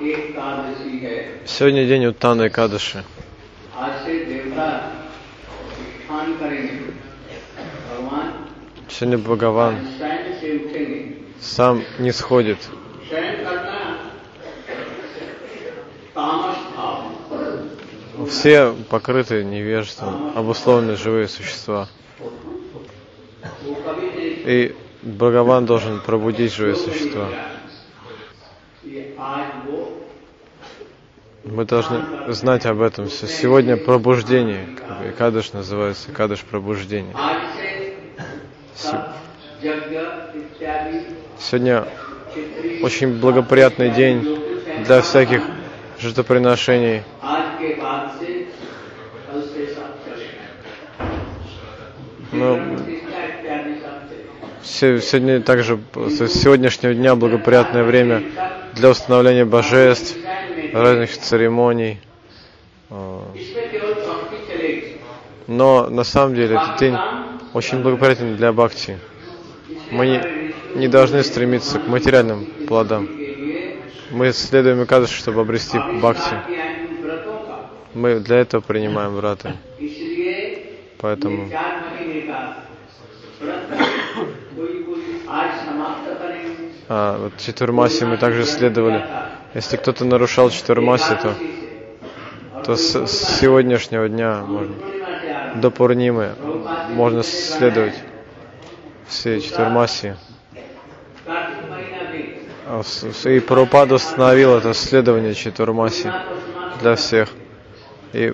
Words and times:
Сегодня 0.00 1.84
день 1.84 2.06
Уттана 2.06 2.44
и 2.44 2.48
Кадыши. 2.48 3.04
Сегодня 8.88 9.18
Бхагаван 9.18 9.76
сам 11.38 11.82
не 11.98 12.12
сходит. 12.12 12.56
Все 18.26 18.74
покрыты 18.88 19.44
невежеством, 19.44 20.32
обусловлены 20.34 20.96
живые 20.96 21.28
существа. 21.28 21.88
И 24.46 24.74
Бхагаван 25.02 25.66
должен 25.66 26.00
пробудить 26.00 26.54
живые 26.54 26.76
существа. 26.76 27.28
Мы 31.44 31.64
должны 31.64 32.32
знать 32.32 32.64
об 32.64 32.80
этом. 32.80 33.08
все. 33.08 33.26
Сегодня 33.26 33.76
пробуждение. 33.76 34.66
Кадыш 35.18 35.52
называется, 35.52 36.10
кадыш 36.12 36.40
пробуждение. 36.40 37.14
Сегодня 41.38 41.84
очень 42.82 43.20
благоприятный 43.20 43.90
день 43.90 44.38
для 44.86 45.02
всяких 45.02 45.42
жертвоприношений. 45.98 47.02
Но 52.32 52.58
сегодня 54.62 55.42
также, 55.42 55.78
с 55.94 56.28
сегодняшнего 56.28 56.94
дня 56.94 57.14
благоприятное 57.14 57.84
время 57.84 58.22
для 58.74 58.90
установления 58.90 59.44
божеств, 59.44 60.16
разных 60.72 61.16
церемоний. 61.16 62.00
Э, 62.90 63.20
но 65.46 65.88
на 65.88 66.04
самом 66.04 66.34
деле 66.34 66.56
этот 66.56 66.78
день 66.78 66.96
очень 67.54 67.82
благоприятен 67.82 68.36
для 68.36 68.52
бхакти. 68.52 68.98
Мы 69.90 70.52
не 70.74 70.88
должны 70.88 71.22
стремиться 71.24 71.78
к 71.78 71.88
материальным 71.88 72.46
плодам. 72.68 73.08
Мы 74.10 74.32
следуем 74.32 74.84
Экадышу, 74.84 75.14
чтобы 75.14 75.40
обрести 75.40 75.78
бхакти. 75.78 76.36
Мы 77.94 78.20
для 78.20 78.36
этого 78.36 78.60
принимаем 78.60 79.14
врата. 79.14 79.56
Поэтому 80.98 81.48
А, 86.92 87.16
вот 87.18 87.36
четвермасе 87.38 88.04
мы 88.04 88.16
также 88.16 88.44
следовали. 88.44 89.06
Если 89.54 89.76
кто-то 89.76 90.04
нарушал 90.04 90.50
четвермаси, 90.50 91.14
то, 91.22 91.34
то 92.64 92.74
с, 92.74 93.06
с 93.06 93.38
сегодняшнего 93.38 94.08
дня 94.08 94.42
можно, 94.44 94.74
до 95.54 95.70
Пурнимы 95.70 96.30
можно 96.88 97.22
следовать 97.22 97.94
все 99.06 99.40
четвермаси. 99.40 100.16
А 102.66 102.82
и 103.24 103.38
Прабхупада 103.38 103.94
установил 103.94 104.56
это 104.56 104.74
следование 104.74 105.34
четвермаси 105.34 106.10
для 106.80 106.96
всех. 106.96 107.28
И 108.12 108.32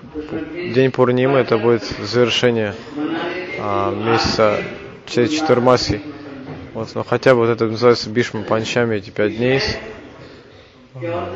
день 0.73 0.89
Пурнимы 0.89 1.37
это 1.37 1.59
будет 1.59 1.83
завершение 1.83 2.73
а, 3.59 3.93
месяца 3.93 4.63
четвермаси. 5.05 6.01
Вот, 6.77 6.93
но 6.93 7.03
хотя 7.03 7.33
бы 7.33 7.39
вот 7.39 7.49
это 7.49 7.65
называется 7.65 8.07
бишма 8.11 8.43
панчами 8.43 8.97
эти 8.97 9.09
пять 9.09 9.35
дней. 9.35 9.59
Но 10.93 11.33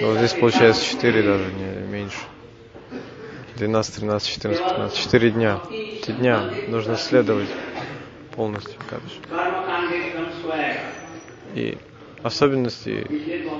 вот 0.00 0.16
здесь 0.16 0.32
получается 0.32 0.82
4 0.86 1.22
даже, 1.22 1.52
не, 1.52 1.86
меньше. 1.86 2.16
12, 3.56 3.96
13, 3.96 4.26
14, 4.26 4.64
15. 4.64 4.98
4 4.98 5.30
дня. 5.32 5.60
Эти 5.70 6.12
дня 6.12 6.50
нужно 6.68 6.96
следовать 6.96 7.50
полностью 8.34 8.80
кадыш. 8.88 9.18
И 11.54 11.76
особенности 12.22 13.06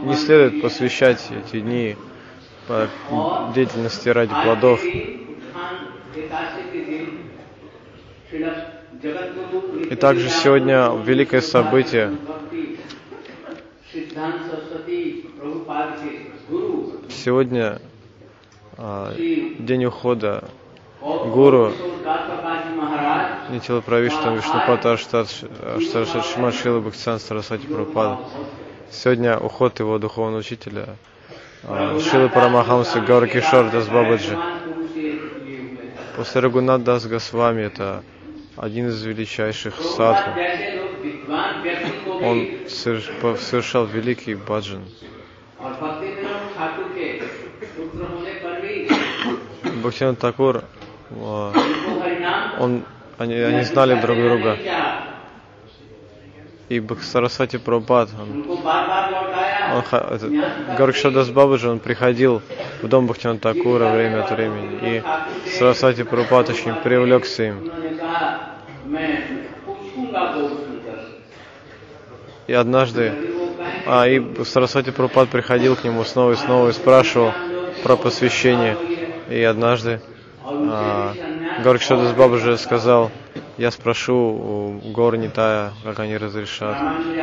не 0.06 0.16
следует 0.16 0.62
посвящать 0.62 1.22
эти 1.30 1.60
дни 1.60 1.96
по 2.66 2.88
деятельности 3.54 4.08
ради 4.08 4.32
плодов. 4.32 4.82
И 9.91 9.94
также 9.97 10.28
сегодня 10.31 10.91
великое 11.04 11.41
событие. 11.41 12.16
Сегодня 17.09 17.81
а, 18.76 19.15
день 19.15 19.84
ухода 19.84 20.44
гуру 21.00 21.72
Нитила 23.50 23.81
Правиштам 23.81 24.37
Вишнупата 24.37 24.93
Аштаршат 24.93 26.26
Шимат 26.26 26.55
Шила 26.55 26.81
Бхактисан 26.81 27.19
Сарасвати 27.19 27.66
Прабхупада. 27.66 28.19
Сегодня 28.91 29.38
уход 29.38 29.81
его 29.81 29.99
духовного 29.99 30.41
учителя 30.41 30.97
а, 31.65 31.99
Шила 32.00 32.28
Парамахамса 32.28 33.00
Гаура 33.00 33.26
Кишор 33.26 33.70
Дас 33.70 33.87
Бабаджи. 33.88 34.37
После 36.16 36.41
Рагунат 36.41 36.84
Дас 36.84 37.06
Госвами 37.06 37.62
это 37.62 38.03
один 38.60 38.88
из 38.88 39.02
величайших 39.02 39.74
садху. 39.80 40.30
Он 42.22 42.48
совершал 42.69 43.86
великий 43.86 44.34
баджан. 44.34 44.84
Бхактиван 49.82 50.16
Такур, 50.16 50.64
а, 51.12 51.52
он, 52.58 52.82
они, 53.19 53.34
они 53.34 53.62
знали 53.62 54.00
друг 54.00 54.16
друга. 54.16 54.56
И 56.69 56.82
Сарасвати 57.00 57.56
Прабхат, 57.56 58.10
он, 58.20 58.44
он, 58.50 59.82
это, 59.92 60.30
Гаркшадас 60.76 61.30
Бабаджи, 61.30 61.69
он 61.70 61.78
приходил 61.78 62.42
в 62.82 62.88
дом 62.88 63.06
Бхактиван 63.06 63.38
Такура 63.38 63.88
время 63.90 64.25
от 64.25 64.30
времени. 64.32 64.78
И 64.82 65.02
Сарасвати 65.50 66.02
Прабхат 66.02 66.50
очень 66.50 66.75
привлекся 66.75 67.44
им. 67.44 67.77
И 72.48 72.54
однажды 72.54 73.12
а, 73.86 74.09
и 74.09 74.22
Сарасвати 74.44 74.91
Прупад 74.91 75.28
приходил 75.28 75.76
к 75.76 75.84
нему 75.84 76.03
снова 76.04 76.32
и 76.32 76.36
снова 76.36 76.70
и 76.70 76.72
спрашивал 76.72 77.32
про 77.84 77.97
посвящение. 77.97 78.75
И 79.28 79.42
однажды 79.42 80.00
а, 80.42 81.12
Горкшадас 81.62 82.14
Бабаджи 82.14 82.56
сказал, 82.56 83.10
я 83.58 83.70
спрошу 83.70 84.14
у 84.14 84.92
Горнитая, 84.92 85.72
как 85.84 86.00
они 86.00 86.16
разрешат. 86.16 86.76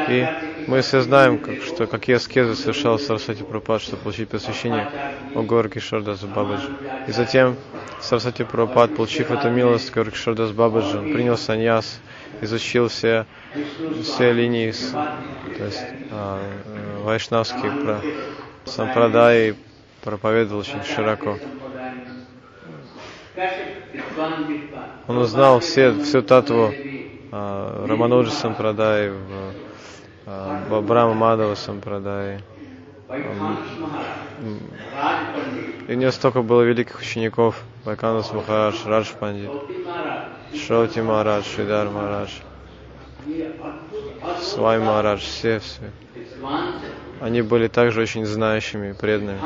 И 0.10 0.28
мы 0.68 0.82
все 0.82 1.02
знаем, 1.02 1.40
как, 1.40 1.56
что, 1.64 1.88
какие 1.88 2.18
аскезы 2.18 2.56
совершал 2.56 3.00
Сарасвати 3.00 3.42
Прупад, 3.42 3.82
чтобы 3.82 4.04
получить 4.04 4.30
посвящение 4.30 4.88
у 5.34 5.42
Горкишардас 5.42 6.20
Бабаджи. 6.20 6.70
И 7.08 7.12
затем 7.12 7.56
Сарасвати 8.00 8.44
Прупад, 8.44 8.96
получив 8.96 9.32
эту 9.32 9.50
милость 9.50 9.92
Горкишардас 9.92 10.52
Бабаджи, 10.52 11.00
принял 11.00 11.36
саньяс 11.36 12.00
изучил 12.46 12.88
все, 12.88 13.26
все 14.04 14.32
линии, 14.32 14.72
то 14.72 15.66
есть 15.66 15.84
а, 16.12 16.42
вайшнавские 17.04 17.72
про, 17.72 18.02
сампрадаи 18.66 19.56
проповедовал 20.04 20.62
очень 20.62 20.84
широко. 20.84 21.38
Он 25.08 25.18
узнал 25.18 25.60
все, 25.60 25.92
всю 26.02 26.22
татву 26.22 26.74
а, 27.32 27.86
Рамануджа 27.88 28.32
Сампрадаи, 28.32 29.12
Бабрама 30.26 31.12
а, 31.12 31.16
Мадава 31.16 31.56
Сампрадаи. 31.56 32.40
И 35.88 35.94
у 35.94 35.96
него 35.96 36.12
столько 36.12 36.42
было 36.42 36.62
великих 36.62 37.00
учеников– 37.00 37.62
Баканус 37.86 38.34
Махарадж, 38.34 38.84
Радж 38.88 39.14
Пандит, 39.20 39.52
Шоти 40.56 41.00
Марадж, 41.00 41.46
Шидар 41.46 41.88
Марадж, 41.92 42.32
Свай 44.42 44.80
Марадж, 44.80 45.22
все, 45.22 45.60
все. 45.60 45.82
Они 47.22 47.44
были 47.44 47.68
также 47.68 48.02
очень 48.02 48.26
знающими 48.26 48.90
и 48.90 48.94
преданными. 48.94 49.40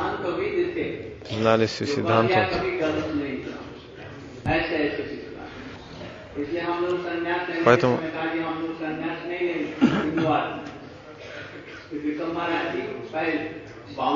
Знали 1.30 1.66
всю 1.66 1.86
Сидханту. 1.86 2.34
Поэтому 7.66 8.00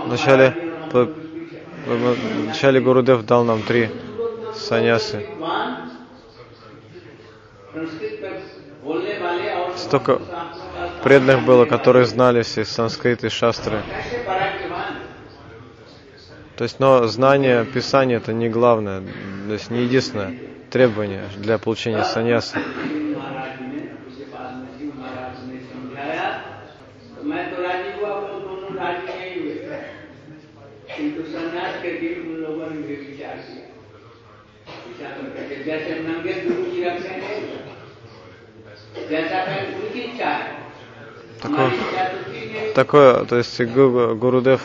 вначале, 0.06 0.56
вначале 1.86 2.80
Гурудев 2.80 3.26
дал 3.26 3.44
нам 3.44 3.62
три 3.64 3.90
саньясы. 4.55 5.19
विद्वान 5.19 5.91
संस्कृत 7.75 8.21
में 8.23 8.43
बोलने 8.85 9.19
वाले 9.19 9.51
और 9.55 9.77
Столько 9.77 10.19
शास्त्रों 10.19 10.69
का 10.75 11.03
преданных 11.05 11.45
было, 11.45 11.65
которые 11.67 12.05
знали 12.07 12.43
все 12.43 12.65
санскрит 12.65 13.25
и 13.25 13.29
шастры. 13.29 13.83
कैसे 13.83 14.25
पराक्रमान 14.27 14.95
То 16.57 16.65
есть, 16.65 16.81
но 16.81 17.07
знание 17.07 17.65
Писания 17.65 18.17
это 18.17 18.33
не 18.33 18.49
главное, 18.49 19.01
то 19.47 19.53
есть 19.53 19.71
не 19.71 19.83
единственное 19.85 20.35
требование 20.71 21.25
для 21.37 21.57
получения 21.59 22.05
саньяса. 22.05 22.59
महाराज 22.59 23.61
ने 23.63 23.79
उसके 24.09 24.25
बाद 24.35 24.57
में 24.59 24.69
शिव 24.79 24.91
महाराज 24.99 25.37
ने 25.49 25.59
समझाया 25.73 26.29
तो 27.17 27.23
मैं 27.31 27.55
तो 27.55 27.63
राजी 27.63 27.91
हुआ 28.01 28.11
वो 28.15 28.39
दोनों 28.41 28.75
राजी 28.77 29.07
नहीं 29.07 29.35
हुए 29.41 29.55
किंतु 30.97 31.23
संन्यास 31.33 31.83
के 31.83 31.91
दिन 32.01 32.15
उन 32.27 32.37
लोगों 32.43 32.67
ने 32.71 32.77
भी 32.83 32.95
विचार 32.97 33.37
किया 33.37 33.37
विचार 33.37 33.37
करके 33.47 33.62
जैसे 34.83 35.95
नंगे 36.01 36.33
गुरु 36.45 36.65
जी 36.71 36.85
रखते 36.85 37.09
हैं 37.09 37.19
जैसा 39.11 39.45
कहीं 39.45 39.75
उनकी 39.75 40.01
इच्छा 40.01 40.29
है 40.29 40.53
हमारी 41.45 41.77
इच्छा 41.79 42.05
तो 42.13 42.19
ठीक 42.31 42.57
है 42.57 42.75
Такое, 42.75 43.25
то 43.25 43.37
есть 43.37 43.61
Гу- 43.61 44.15
Гурудев, 44.17 44.61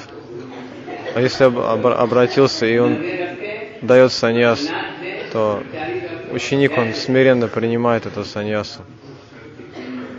а 1.16 1.22
если 1.22 1.46
об- 1.46 1.60
обра- 1.60 1.96
обратился 1.96 2.66
и 2.66 2.78
он 2.78 2.94
नंगे 2.94 3.16
रखते 3.24 3.50
дает 3.82 4.12
саньяс, 4.12 4.60
नाच 4.72 5.00
दे 5.00 5.30
то 5.34 5.64
जारी 5.74 6.00
रखते 6.00 6.34
ученик, 6.36 6.78
он 6.78 6.94
смиренно 6.94 7.48
принимает 7.48 8.06
эту 8.06 8.24
саньясу. 8.24 8.82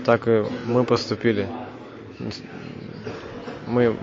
Так 0.05 0.29
и 0.29 0.45
мы 0.67 0.85
поступили. 0.85 1.47
Мы 3.67 3.97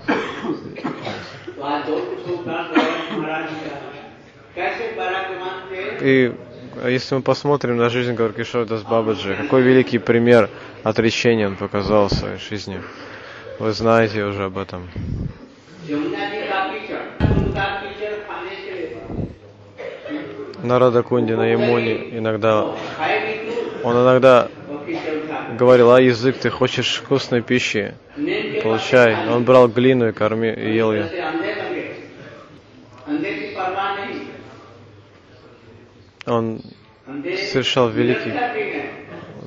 и 6.00 6.32
а 6.82 6.90
если 6.90 7.14
мы 7.14 7.22
посмотрим 7.22 7.78
на 7.78 7.88
жизнь 7.88 8.12
Гаркишордас 8.12 8.82
Бабаджи, 8.82 9.34
какой 9.34 9.62
великий 9.62 9.98
пример 9.98 10.50
отречения 10.82 11.46
он 11.46 11.56
показал 11.56 12.08
в 12.08 12.12
своей 12.12 12.38
жизни. 12.38 12.80
Вы 13.58 13.72
знаете 13.72 14.24
уже 14.24 14.44
об 14.44 14.58
этом. 14.58 14.88
Нарада 20.62 21.02
Кунди 21.02 21.32
на 21.32 21.46
Ямуне 21.46 22.18
иногда, 22.18 22.64
он 23.82 23.96
иногда 23.96 24.48
говорил, 25.58 25.92
а 25.92 26.00
язык, 26.00 26.36
ты 26.36 26.50
хочешь 26.50 27.00
вкусной 27.02 27.40
пищи, 27.40 27.94
получай. 28.62 29.16
Он 29.30 29.44
брал 29.44 29.68
глину 29.68 30.08
и, 30.08 30.12
корми, 30.12 30.50
и 30.50 30.74
ел 30.74 30.92
ее. 30.92 31.08
он 36.26 36.60
совершал 37.52 37.88
великие 37.90 38.90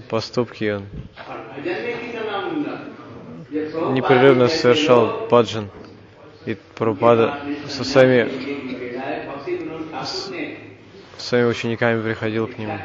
поступки, 0.09 0.81
он 3.75 3.93
непрерывно 3.93 4.47
совершал 4.47 5.27
паджан. 5.27 5.69
И 6.45 6.57
Прабхупада 6.75 7.37
со 7.67 7.83
своими, 7.83 8.29
с, 10.03 10.31
своими 11.17 11.47
учениками 11.47 12.01
приходил 12.01 12.47
к 12.47 12.57
нему. 12.57 12.79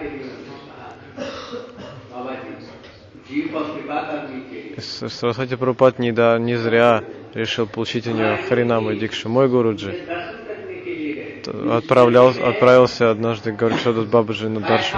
Сарасвати 4.79 5.57
Прабхупад 5.57 5.99
не, 5.99 6.13
да, 6.13 6.39
не 6.39 6.57
зря 6.57 7.05
решил 7.33 7.67
получить 7.67 8.07
у 8.07 8.11
него 8.11 8.37
Харинаму 8.49 8.95
Дикшу. 8.95 9.29
Мой 9.29 9.49
Гуруджи, 9.49 10.05
вот 11.47 11.73
отправлял, 11.73 12.29
отправился 12.29 13.11
однажды 13.11 13.53
к 13.53 13.57
Горкшаду 13.57 14.05
Бабаджи 14.05 14.49
на 14.49 14.61
Даршу. 14.61 14.97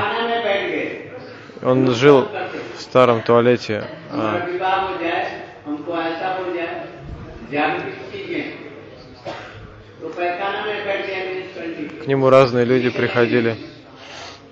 Он 1.62 1.94
жил 1.94 2.28
в 2.76 2.80
старом 2.80 3.22
туалете. 3.22 3.84
А... 4.10 4.46
К 12.02 12.06
нему 12.06 12.30
разные 12.30 12.64
люди 12.64 12.90
приходили. 12.90 13.56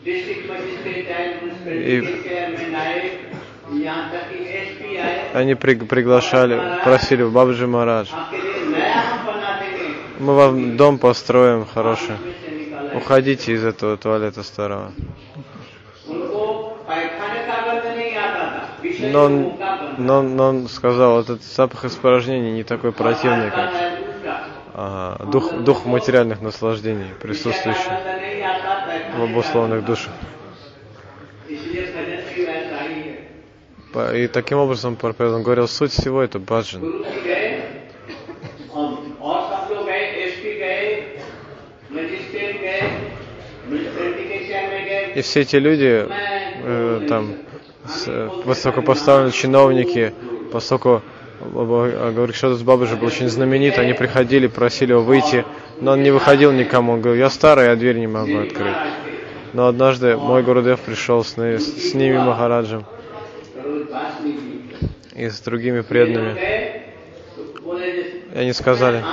И 0.04 2.02
они 5.34 5.54
при, 5.56 5.74
приглашали, 5.74 6.60
просили 6.84 7.22
в 7.22 7.32
Бабаджи 7.32 7.66
Марадж, 7.66 8.08
мы 10.18 10.34
вам 10.34 10.76
дом 10.76 10.98
построим 10.98 11.66
хороший. 11.66 12.16
Уходите 12.94 13.52
из 13.52 13.64
этого 13.64 13.96
туалета 13.96 14.42
старого. 14.42 14.92
Но 19.00 19.24
он, 19.24 19.52
но, 19.98 20.22
но 20.22 20.48
он 20.48 20.68
сказал, 20.68 21.20
этот 21.20 21.42
запах 21.42 21.84
испражнений 21.84 22.52
не 22.52 22.64
такой 22.64 22.92
противный, 22.92 23.50
как 23.50 23.70
ага, 24.74 25.24
дух, 25.26 25.52
дух 25.62 25.84
материальных 25.84 26.40
наслаждений, 26.40 27.06
присутствующий 27.20 27.90
в 29.16 29.22
обусловленных 29.22 29.84
душах. 29.84 30.12
И 34.14 34.26
таким 34.26 34.58
образом 34.58 34.96
Парпед, 34.96 35.28
он 35.28 35.42
говорил, 35.42 35.68
суть 35.68 35.92
всего 35.92 36.22
это 36.22 36.38
баджан. 36.38 37.04
И 45.14 45.22
все 45.22 45.40
эти 45.40 45.56
люди, 45.56 46.06
э, 46.08 47.06
там, 47.08 47.34
с, 47.86 48.04
э, 48.08 48.28
высокопоставленные 48.44 49.32
чиновники, 49.32 50.12
поскольку 50.52 51.02
Гаврикшадас 51.40 52.62
Бабаджи 52.62 52.96
был 52.96 53.06
очень 53.06 53.28
знаменит, 53.28 53.78
они 53.78 53.92
приходили, 53.92 54.46
просили 54.46 54.92
его 54.92 55.02
выйти, 55.02 55.44
но 55.80 55.92
он 55.92 56.02
не 56.02 56.10
выходил 56.10 56.52
никому. 56.52 56.92
Он 56.92 57.00
говорил, 57.00 57.22
я 57.22 57.30
старый, 57.30 57.66
я 57.66 57.76
дверь 57.76 57.98
не 57.98 58.06
могу 58.06 58.38
открыть. 58.38 58.76
Но 59.52 59.68
однажды 59.68 60.16
мой 60.16 60.42
Гурудев 60.42 60.80
пришел 60.80 61.22
с, 61.22 61.36
с 61.36 61.94
ними 61.94 62.18
Махараджем 62.18 62.84
и 65.14 65.28
с 65.28 65.40
другими 65.40 65.82
преданными. 65.82 66.40
И 68.34 68.38
они 68.38 68.52
сказали, 68.52 69.04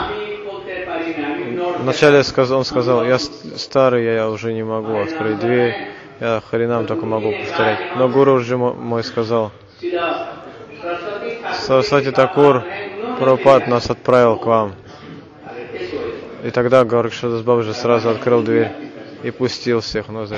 Вначале 1.81 2.21
он 2.37 2.63
сказал, 2.63 3.03
я 3.03 3.17
старый, 3.19 4.05
я 4.05 4.29
уже 4.29 4.53
не 4.53 4.63
могу 4.63 4.97
открыть 4.97 5.39
дверь, 5.39 5.73
я 6.19 6.41
хренам 6.47 6.85
только 6.85 7.07
могу 7.07 7.31
повторять. 7.31 7.95
Но 7.97 8.07
Гуру 8.07 8.33
уже 8.33 8.55
мой 8.55 9.03
сказал, 9.03 9.51
Сарасвати 11.53 12.11
Такур 12.11 12.63
пропад 13.19 13.67
нас 13.67 13.89
отправил 13.89 14.37
к 14.37 14.45
вам. 14.45 14.73
И 16.43 16.51
тогда 16.51 16.85
Гаркшадас 16.85 17.41
Бабаджи 17.41 17.73
сразу 17.73 18.09
открыл 18.09 18.43
дверь 18.43 18.71
и 19.23 19.31
пустил 19.31 19.81
всех 19.81 20.07
внутрь. 20.07 20.37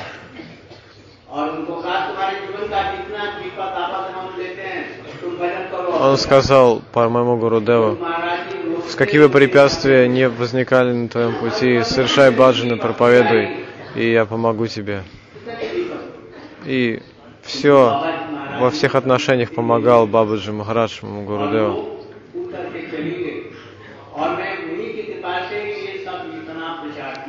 Он 6.01 6.17
сказал, 6.17 6.81
по 6.91 7.09
моему 7.09 7.37
Гуру 7.37 7.61
Деву, 7.61 7.97
какие 8.95 9.21
бы 9.21 9.29
препятствия 9.29 10.07
не 10.07 10.27
возникали 10.27 10.91
на 10.91 11.07
твоем 11.07 11.35
пути, 11.35 11.81
совершай 11.83 12.31
баджаны, 12.31 12.77
проповедуй, 12.77 13.65
и 13.95 14.11
я 14.11 14.25
помогу 14.25 14.67
тебе. 14.67 15.03
И 16.65 17.01
все, 17.41 18.03
во 18.59 18.69
всех 18.69 18.95
отношениях 18.95 19.51
помогал 19.51 20.07
Бабаджи 20.07 20.51
Махарадж 20.51 20.99
Гурудеву. 21.01 21.99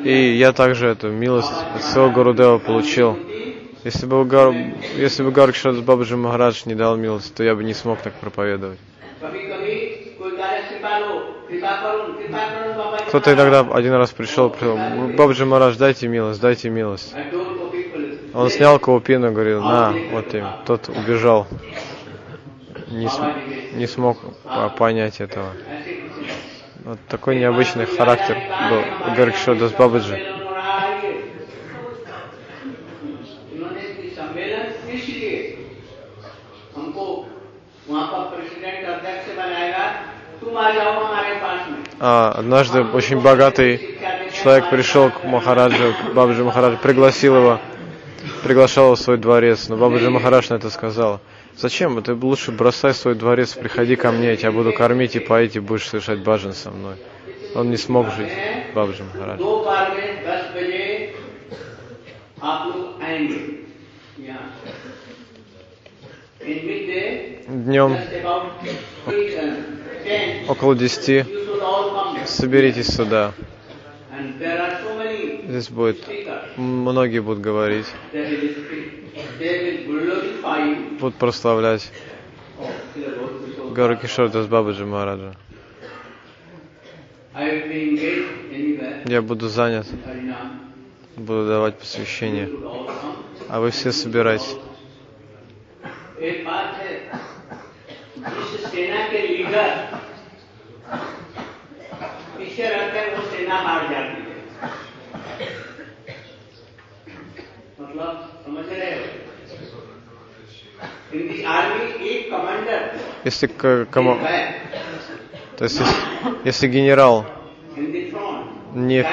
И 0.04 0.34
я 0.36 0.52
также 0.52 0.88
эту 0.88 1.10
милость 1.10 1.52
от 1.74 1.82
своего 1.82 2.10
Гурудева 2.10 2.58
получил. 2.58 3.18
Если 3.84 4.06
бы, 4.06 4.24
Гар... 4.24 4.54
Если 4.96 5.22
бы 5.22 5.30
Гаркшат 5.30 5.82
Бабаджи 5.82 6.16
Махарадж 6.16 6.62
не 6.66 6.74
дал 6.74 6.96
милость, 6.96 7.34
то 7.34 7.42
я 7.42 7.54
бы 7.54 7.64
не 7.64 7.74
смог 7.74 8.00
так 8.00 8.14
проповедовать. 8.14 8.78
Кто-то 13.07 13.33
иногда 13.33 13.61
один 13.61 13.93
раз 13.93 14.11
пришел, 14.11 14.49
пришел, 14.49 14.77
Бабаджи 14.77 15.45
Махарадж, 15.45 15.77
дайте 15.77 16.07
милость, 16.07 16.39
дайте 16.41 16.69
милость. 16.69 17.15
I 17.15 17.23
told 17.33 17.55
the 17.55 17.71
people, 17.71 18.39
Он 18.41 18.49
снял 18.49 18.79
каупину 18.79 19.31
и 19.31 19.33
говорил, 19.33 19.63
на, 19.63 19.97
вот 20.09 20.33
им. 20.35 20.53
Тот 20.65 20.89
убежал. 20.89 21.47
Не, 22.87 23.07
см- 23.07 23.31
не 23.71 23.87
смог 23.87 24.17
по- 24.53 24.69
понять 24.69 25.19
этого. 25.21 25.55
ऐसे 25.55 26.27
किसी 26.27 26.85
Вот 26.85 26.99
такой 27.09 27.35
необычный 27.35 27.85
характер 27.85 28.37
был 28.59 28.79
у 28.79 29.11
Гаркшадас 29.15 29.71
Бабаджи. 29.73 30.19
सम्मेलन 30.19 30.45
हो 30.45 30.53
रहा 30.53 30.85
है 30.85 31.03
ये 31.03 31.13
इन्होंने 33.53 33.81
इस 33.81 34.15
सम्मेलन 34.15 34.65
इसलिए 34.93 35.57
हमको 36.75 37.25
वहाँ 37.89 38.07
पर 38.11 38.35
प्रेसिडेंट 38.35 38.87
अध्यक्ष 38.87 39.35
बनाएगा 39.37 39.85
а, 42.00 42.32
однажды 42.36 42.82
очень 42.82 43.20
богатый 43.20 43.98
человек 44.32 44.68
пришел 44.70 45.10
к 45.10 45.24
Махараджу, 45.24 45.94
к 45.94 46.14
Бабаджи 46.14 46.44
Махараджу, 46.44 46.78
пригласил 46.78 47.36
его, 47.36 47.60
приглашал 48.42 48.86
его 48.86 48.94
в 48.96 49.00
свой 49.00 49.16
дворец, 49.16 49.68
но 49.68 49.76
Бабаджи 49.76 50.10
Махарадж 50.10 50.48
на 50.50 50.54
это 50.54 50.70
сказал. 50.70 51.20
Зачем? 51.56 52.02
Ты 52.02 52.14
лучше 52.14 52.50
бросай 52.50 52.92
свой 52.94 53.14
дворец, 53.14 53.54
приходи 53.54 53.96
ко 53.96 54.10
мне, 54.10 54.30
я 54.30 54.36
тебя 54.36 54.52
буду 54.52 54.72
кормить 54.72 55.14
и 55.14 55.20
поить, 55.20 55.56
и 55.56 55.60
будешь 55.60 55.88
совершать 55.88 56.18
баджан 56.20 56.52
со 56.52 56.70
мной. 56.70 56.96
Он 57.54 57.70
не 57.70 57.76
смог 57.76 58.10
жить, 58.12 58.32
Бабаджи 58.74 59.04
Махарадж. 59.04 59.38
Днем 67.46 67.96
uh, 70.04 70.50
около 70.50 70.74
10 70.74 71.08
you 71.08 71.24
should 71.24 71.60
all 71.60 72.14
come. 72.14 72.26
соберитесь 72.26 72.88
сюда. 72.88 73.32
Здесь 75.48 75.68
будет, 75.68 75.98
многие 76.56 77.20
будут 77.20 77.40
говорить, 77.40 77.86
будут 80.98 81.14
прославлять 81.16 81.90
Oh. 82.56 83.72
Гару 83.74 83.96
Кишор 83.96 84.28
Бабаджи 84.28 84.86
Махараджа. 84.86 85.34
Я 89.06 89.22
буду 89.22 89.48
занят, 89.48 89.86
буду 91.16 91.48
давать 91.48 91.78
посвящение, 91.78 92.48
а 93.48 93.58
вы 93.60 93.70
все 93.70 93.90
собирайтесь. 93.90 94.56
एक 98.73 98.73
बात 98.73 98.73
है 98.73 98.73
जिस 98.73 98.73
सेना 98.73 99.07
के 99.07 99.19
लीडर 99.27 99.69
पीछे 102.37 102.69
रहते 102.69 102.99
हैं 102.99 103.17
वो 103.17 103.23
सेना 103.31 103.55
हार 103.55 103.87
जाती 103.87 104.21
है 104.21 104.37
मतलब 107.81 108.41
समझ 108.45 108.65
रहे 108.69 108.91
हो 108.91 109.05
इन 111.13 111.27
दी 111.27 111.43
आर्मी 111.43 112.09
एक 112.09 112.31
कमांडर 112.31 112.81
Если, 113.25 113.47
к- 113.47 113.85
кома- 113.93 114.17
है 114.17 114.41
то 115.57 115.65
есть, 115.65 115.79
если, 115.79 116.47
если 116.47 116.67
генерал 116.69 117.23
इन 117.77 117.91
दी 117.91 118.01
फ्रंट 118.11 118.75
не, 118.75 119.03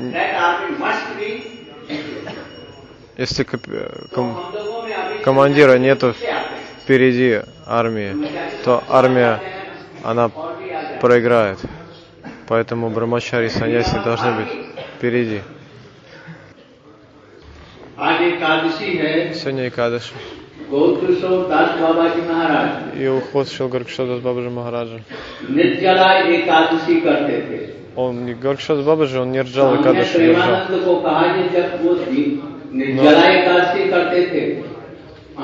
दैट 0.00 0.34
आर्मी 0.34 0.76
मस्ट 0.76 1.06
बी 1.16 1.30
если 3.20 3.44
кап- 3.44 3.66
तो 3.66 4.14
ком- 4.14 4.34
हम 4.34 4.52
लोगों 4.54 4.82
में 4.82 4.92
अभी 4.94 5.22
командира 5.22 5.76
нету 5.76 6.12
से 6.12 6.30
आते 6.30 6.36
हैं 6.36 6.41
впереди 6.83 7.39
армии, 7.65 8.13
то 8.65 8.83
армия, 8.89 9.39
она 10.03 10.29
проиграет. 11.01 11.59
Поэтому 12.47 12.89
брамачари 12.89 13.45
и 13.45 13.49
саньяси 13.49 13.95
должны 14.03 14.31
быть 14.33 14.47
впереди. 14.97 15.41
Сегодня 19.33 19.69
Экадыши. 19.69 20.11
И 22.99 23.07
уход 23.07 23.49
Шил 23.49 23.69
Горкшодас 23.69 24.19
Бабаджи 24.19 24.49
Махараджа. 24.49 24.99
Он 27.95 28.25
не 28.25 28.33
Горкшодас 28.33 28.83
Бабаджи, 28.83 29.19
он 29.19 29.31
не 29.31 29.41
рджал 29.41 29.75
Экадыши. 29.81 30.17
Но... 32.95 33.03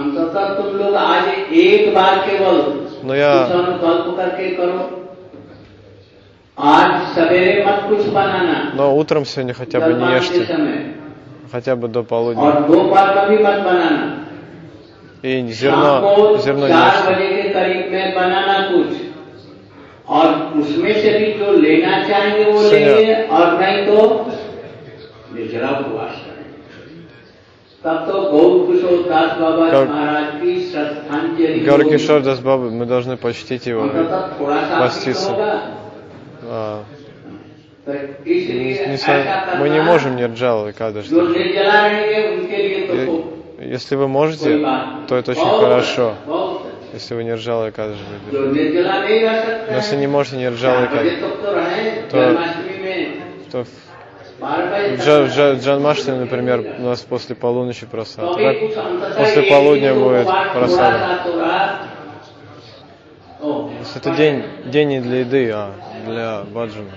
अंततः 0.01 0.55
तुम 0.59 0.77
लोग 0.79 0.95
आज 0.95 1.29
एक 1.65 1.95
बार 1.95 2.15
केवल 2.29 2.57
Но 3.09 3.15
я, 3.15 3.31
कुछ 3.37 3.53
अनुकल्प 3.57 4.17
करके 4.17 4.49
करो 4.57 4.79
आज 6.59 6.91
सवेरे 7.15 7.65
मत 7.67 7.79
कुछ 7.89 8.07
बनाना 8.17 8.57
но 8.77 8.85
утром 8.97 9.25
сегодня 9.25 9.55
хотя 9.55 9.81
бы 9.81 9.93
не 9.93 9.99
जलपान 10.01 10.11
के 10.11 10.19
ешьте, 10.19 10.45
समय 10.47 10.79
хотя 11.53 11.77
бы 11.77 11.89
до 11.89 12.03
полудня. 12.03 12.43
और 12.43 12.61
दोपहर 12.69 13.09
कभी 13.19 13.37
मत 13.45 13.59
बनाना 13.69 14.05
И 15.25 15.33
शाम 15.33 15.53
зерно, 15.61 15.93
को 16.05 16.37
зерно 16.47 16.67
не 16.67 16.73
चार 16.73 16.95
ешьте. 16.95 17.11
बजे 17.11 17.29
के 17.37 17.49
करीब 17.55 17.93
में 17.93 18.15
बनाना 18.15 18.57
कुछ 18.71 18.91
और 20.09 20.27
उसमें 20.61 20.95
से 21.03 21.11
भी 21.19 21.33
जो 21.39 21.53
लेना 21.61 21.93
चाहेंगे 22.09 22.45
वो 22.51 22.63
सुनिए। 22.63 22.95
लेंगे 22.95 23.15
और 23.37 23.47
नहीं 23.61 23.79
तो 23.87 23.97
निर्जला 25.35 25.71
उपवास 25.79 26.15
करेंगे 26.25 26.28
Георгий 31.64 31.98
Шордас 31.98 32.40
Бабы, 32.42 32.72
мы 32.72 32.86
должны 32.86 33.16
почтить 33.16 33.68
его, 33.68 33.90
поститься. 34.80 35.62
А, 36.44 36.84
не, 37.86 37.94
не, 38.26 39.58
мы 39.60 39.70
не 39.70 39.82
можем 39.82 40.18
нирджалу 40.18 40.68
и 40.68 40.74
кадыш. 40.74 41.06
Если 43.60 43.96
вы 43.96 44.08
можете, 44.10 44.58
то 45.08 45.16
это 45.16 45.32
очень 45.32 45.60
хорошо. 45.62 46.16
Если 46.92 47.14
вы 47.16 47.24
нирджалу 47.24 47.68
и 47.68 47.72
кадыш 47.72 47.98
будете. 48.30 48.84
Но 49.70 49.76
если 49.76 49.96
не 49.96 50.08
можете 50.08 50.38
нирджалу 50.38 50.84
и 50.84 50.88
кадыш, 50.88 51.14
то, 52.12 52.18
то 53.52 53.66
Джан, 54.42 55.28
Джан, 55.28 55.58
Джан 55.58 55.82
Маштин, 55.82 56.20
например, 56.20 56.76
у 56.80 56.84
нас 56.84 57.02
после 57.02 57.36
полуночи 57.36 57.86
просад. 57.86 58.36
После 59.18 59.44
полудня 59.44 59.94
будет 59.94 60.28
просад. 60.54 61.22
Это 63.96 64.16
день, 64.16 64.44
день 64.66 64.88
не 64.90 65.00
для 65.02 65.20
еды, 65.20 65.52
а 65.52 65.72
для 66.06 66.44
баджана. 66.44 66.92